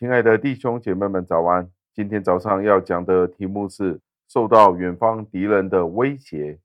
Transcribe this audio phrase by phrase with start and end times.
[0.00, 1.70] 亲爱的弟兄姐妹们，早安！
[1.92, 6.58] 今天早上要讲的题目是受到远方敌人的威胁。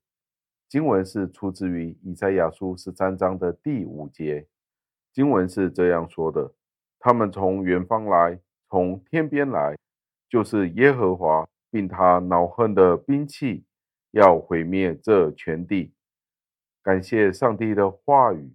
[0.70, 4.46] 经文是出自于以赛亚书十三章的第五节。
[5.12, 6.50] 经文是这样说的
[6.98, 8.40] ：“他们从远方来，
[8.70, 9.76] 从天边来，
[10.30, 13.66] 就是耶和华，并他恼恨的兵器，
[14.12, 15.92] 要毁灭这全地。”
[16.82, 18.50] 感谢上帝的话语，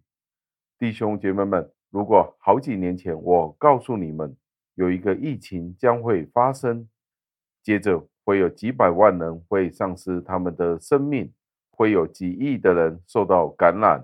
[0.79, 1.71] 弟兄姐妹们。
[1.91, 4.33] 如果好几年前我告诉你们
[4.81, 6.89] 有一个疫情将会发生，
[7.61, 11.31] 接着会有几百万人会丧失他们的生命，
[11.69, 14.03] 会有几亿的人受到感染，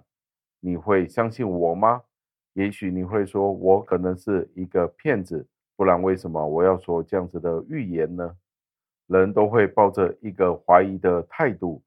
[0.59, 2.03] 你会相信我吗？
[2.53, 8.37] 也许你会说，我可能是一个骗子，不然为什么我要说这样子的预言呢？
[9.07, 11.81] 人都会抱着一个怀疑的态度，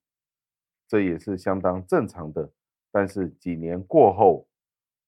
[0.88, 2.50] 这也是相当正常的。
[2.90, 4.48] 但是几年过后，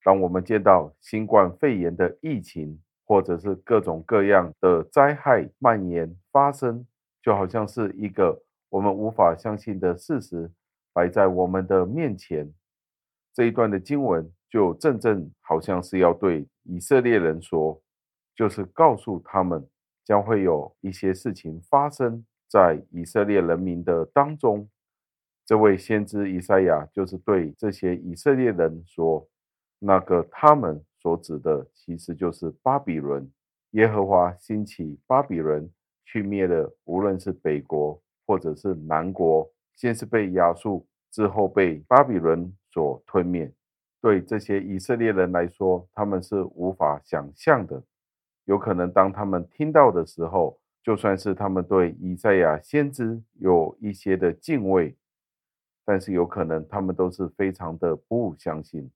[0.04, 2.80] 当我们见到新冠肺炎的疫情，
[3.12, 6.86] 或者是各种各样的灾害蔓延发生，
[7.20, 10.50] 就好像是一个我们无法相信的事实
[10.94, 12.50] 摆在我们的面前。
[13.34, 17.78] 这一段的经文就正正好像是要对以色列人说，
[18.34, 19.62] 就是告诉他们
[20.06, 24.66] 将会有一些事情发生在以色列人民的当中。
[25.44, 29.28] 这位先知以赛亚就是对这些以色列人说。
[29.84, 33.28] 那个他们所指的，其实就是巴比伦。
[33.72, 35.68] 耶和华兴起巴比伦，
[36.04, 43.52] 去灭了无论是北国或者是南国，先是被亚述，之后被巴比伦所吞灭。
[44.00, 47.82] 对这些以色列人来说，他们是无法想象的。
[48.44, 54.96] 有可能当他们听到的时候，就算是他们对以赛亚先知有一些的敬畏，
[55.84, 58.88] 但是有可能他们都是非常的不相信。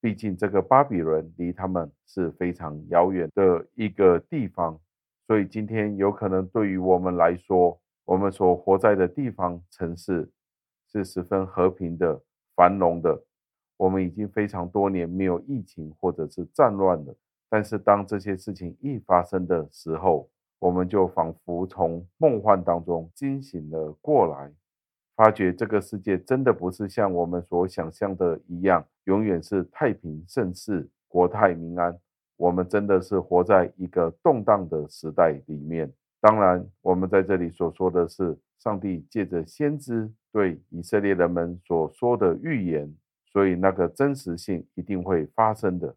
[0.00, 4.78] 毕竟，这个巴比伦离他们是非常遥远的一个地方，
[5.26, 10.30] 所以今天有可能对于我们来说，我们所活在的地方城市
[10.92, 12.20] 是十分和平的、
[12.54, 13.24] 繁荣的。
[13.78, 17.14] 我们已经非常多年没有疫情或者是战乱了，
[17.48, 24.50] 但是当这些事情一发生的时候，我们就仿佛从梦幻当中惊醒了过来。
[25.16, 31.98] 发觉这个世界真的不是像我们所想象的一样，永远是太平盛世、国泰民安。
[32.36, 35.90] 我们真的是活在一个动荡的时代里面。
[36.20, 42.94] 当然，我们在这里所说的是上帝借着先知对以色列人们所说的预言，
[43.32, 45.96] 所以那个真实性一定会发生的。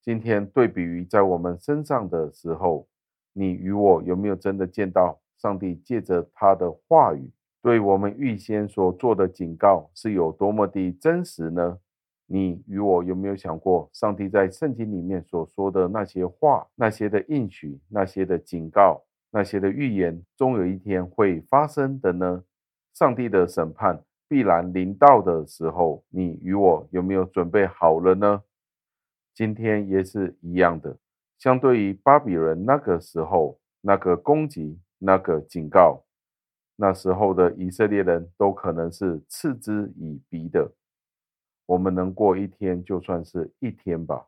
[0.00, 2.86] 今天对比于在我们身上的时候，
[3.32, 7.28] 你与我有没有真的见到上帝借着他的话语？
[7.62, 11.78] 对我们预先所做的警告是有多么的真实呢？
[12.26, 22.44] 你与我有没有想过，上帝在圣经里面所说的那些话、那些的应许、那些的警告、那些的预言，终有一天会发生的呢？
[22.94, 28.42] 上帝的审判必然临到的时候，你与我有没有准备好了呢？
[29.34, 30.96] 今天也是一样的，
[31.38, 36.04] 相对于巴比伦那个时候那个攻击、那个警告。
[36.80, 40.66] 那时候的以色列人都可能是嗤之以鼻的。
[41.66, 44.26] 我们能过一天就算是一天吧，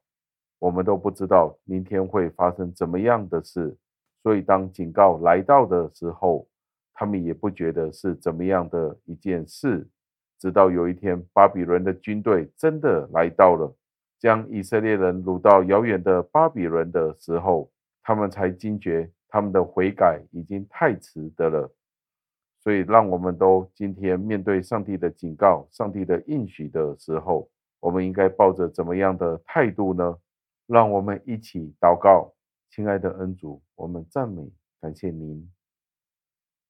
[0.58, 3.74] 我们都不知道明天会发生怎么样的事。
[4.22, 6.46] 所以当警告来到的时候，
[6.92, 9.88] 他们也不觉得是怎么样的一件事。
[10.38, 13.74] 直到有一天，巴比伦的军队真的来到了，
[14.18, 21.72] 将以色列人掳到遥远的巴比伦的时候，他们才惊觉他们的悔改已经太迟的了。
[22.62, 27.50] 所以，让我们都今天面对上帝的警告、上帝的应许的时候，
[27.80, 30.16] 我们应该抱着怎么样的态度呢？
[30.68, 32.32] 让我们一起祷告，
[32.70, 34.48] 亲爱的恩主，我们赞美
[34.80, 35.50] 感谢您，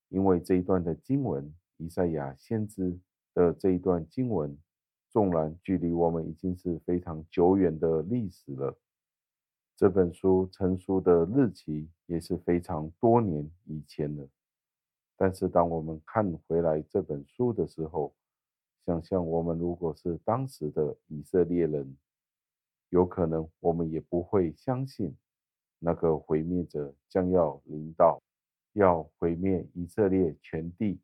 [0.09, 2.99] 因为这一段的经文，以赛亚先知
[3.35, 4.57] 的这一段经文，
[5.11, 8.75] 纵然距离我们已经是非常久远的历史了，
[9.77, 14.27] 这本书成书的日期也是非常多年以前了。
[15.23, 18.13] 但是，当我们看回来这本书的时候，
[18.85, 21.97] 想象我们如果是当时的以色列人，
[22.89, 25.17] 有可能我们也不会相信
[25.79, 28.21] 那个毁灭者将要临到，
[28.73, 30.99] 要毁灭以色列全地。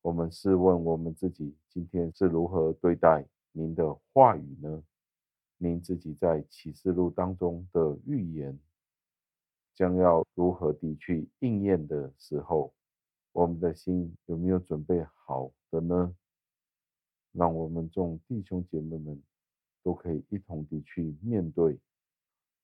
[0.00, 4.82] 我们试问我们自己，今天是如何对待您的话语呢？
[5.58, 8.58] 您自己在启示录当中的预言，
[9.74, 12.72] 将要如何地去应验的时候，
[13.32, 16.14] 我们的心有没有准备好的呢？
[17.32, 19.22] 让我们众弟兄姐妹们
[19.82, 21.78] 都可以一同地去面对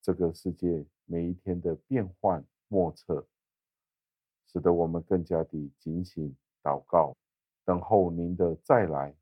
[0.03, 3.27] 这个世界每一天的变幻莫测，
[4.49, 7.17] 使得我们更加的警醒祷告，
[7.65, 9.15] 等候您的再来。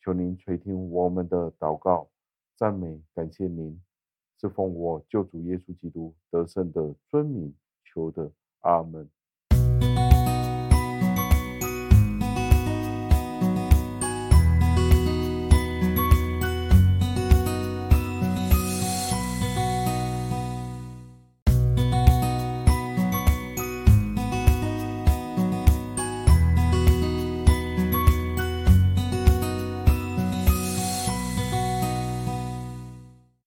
[0.00, 2.08] 求您垂听我们的祷告，
[2.54, 3.82] 赞美感谢您，
[4.38, 7.54] 是奉我救主耶稣基督得胜的尊名
[7.84, 9.10] 求的，阿门。